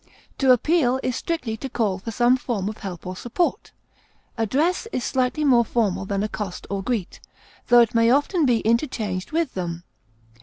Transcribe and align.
To 0.39 0.51
appeal 0.51 0.99
is 1.03 1.15
strictly 1.15 1.55
to 1.57 1.69
call 1.69 1.99
for 1.99 2.09
some 2.09 2.35
form 2.35 2.67
of 2.67 2.79
help 2.79 3.05
or 3.05 3.15
support. 3.15 3.71
Address 4.35 4.87
is 4.91 5.03
slightly 5.03 5.43
more 5.43 5.63
formal 5.63 6.05
than 6.05 6.23
accost 6.23 6.65
or 6.71 6.81
greet, 6.81 7.19
though 7.67 7.81
it 7.81 7.93
may 7.93 8.09
often 8.09 8.47
be 8.47 8.61
interchanged 8.61 9.31
with 9.31 9.53
them. 9.53 9.83